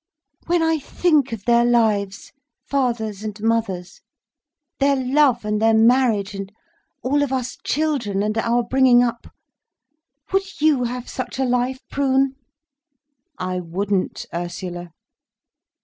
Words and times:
"When 0.47 0.63
I 0.63 0.79
think 0.79 1.31
of 1.31 1.45
their 1.45 1.63
lives—father's 1.63 3.21
and 3.21 3.39
mother's, 3.39 4.01
their 4.79 4.95
love, 4.95 5.45
and 5.45 5.61
their 5.61 5.75
marriage, 5.75 6.33
and 6.33 6.51
all 7.03 7.21
of 7.21 7.31
us 7.31 7.55
children, 7.63 8.23
and 8.23 8.35
our 8.39 8.63
bringing 8.63 9.03
up—would 9.03 10.59
you 10.59 10.85
have 10.85 11.07
such 11.07 11.37
a 11.37 11.45
life, 11.45 11.81
Prune?" 11.91 12.35
"I 13.37 13.59
wouldn't, 13.59 14.25
Ursula." 14.33 14.89